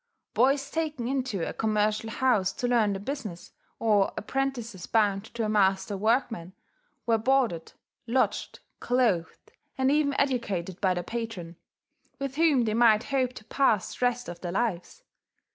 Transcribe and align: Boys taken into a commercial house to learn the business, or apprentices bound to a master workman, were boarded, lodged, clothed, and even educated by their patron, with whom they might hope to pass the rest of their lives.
Boys 0.33 0.71
taken 0.71 1.07
into 1.07 1.47
a 1.47 1.53
commercial 1.53 2.09
house 2.09 2.51
to 2.53 2.67
learn 2.67 2.93
the 2.93 2.99
business, 2.99 3.51
or 3.77 4.11
apprentices 4.17 4.87
bound 4.87 5.25
to 5.25 5.45
a 5.45 5.47
master 5.47 5.95
workman, 5.95 6.53
were 7.05 7.19
boarded, 7.19 7.73
lodged, 8.07 8.61
clothed, 8.79 9.51
and 9.77 9.91
even 9.91 10.19
educated 10.19 10.81
by 10.81 10.95
their 10.95 11.03
patron, 11.03 11.55
with 12.17 12.33
whom 12.37 12.63
they 12.63 12.73
might 12.73 13.03
hope 13.13 13.33
to 13.33 13.43
pass 13.45 13.93
the 13.95 14.03
rest 14.03 14.27
of 14.27 14.41
their 14.41 14.53
lives. 14.53 15.03